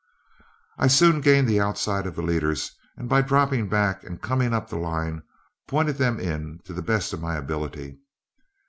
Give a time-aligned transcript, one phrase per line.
[0.79, 4.67] I soon gained the outside of the leaders, and by dropping back and coming up
[4.67, 5.21] the line,
[5.67, 7.99] pointed them in to the best of my ability.